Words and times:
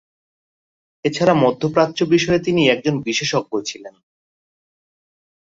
এছাড়া 1.05 1.33
মধ্যপ্রাচ্য 1.33 1.99
বিষয়ে 2.05 2.39
তিনি 2.39 2.61
একজন 2.67 2.95
বিশেষজ্ঞ 3.01 3.53
ছিলেন। 3.61 3.95